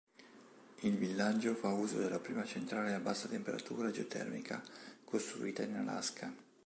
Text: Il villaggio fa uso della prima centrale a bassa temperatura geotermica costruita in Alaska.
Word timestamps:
Il 0.79 0.95
villaggio 0.97 1.53
fa 1.53 1.67
uso 1.73 1.99
della 1.99 2.17
prima 2.19 2.43
centrale 2.43 2.95
a 2.95 2.99
bassa 2.99 3.27
temperatura 3.27 3.91
geotermica 3.91 4.59
costruita 5.05 5.61
in 5.61 5.75
Alaska. 5.75 6.35